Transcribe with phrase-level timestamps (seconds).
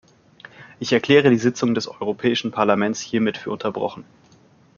[0.79, 4.03] Ich erkläre die Sitzung des Europäischen Parlaments hiermit für unterbrochen.